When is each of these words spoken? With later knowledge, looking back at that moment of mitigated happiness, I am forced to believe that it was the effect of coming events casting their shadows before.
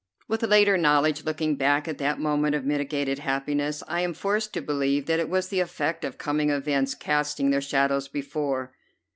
With 0.27 0.41
later 0.41 0.79
knowledge, 0.79 1.25
looking 1.25 1.55
back 1.57 1.87
at 1.87 1.99
that 1.99 2.19
moment 2.19 2.55
of 2.55 2.65
mitigated 2.65 3.19
happiness, 3.19 3.83
I 3.87 4.01
am 4.01 4.15
forced 4.15 4.51
to 4.55 4.59
believe 4.61 5.05
that 5.05 5.19
it 5.19 5.29
was 5.29 5.49
the 5.49 5.59
effect 5.59 6.03
of 6.03 6.17
coming 6.17 6.49
events 6.49 6.95
casting 6.95 7.51
their 7.51 7.61
shadows 7.61 8.07
before. 8.07 8.73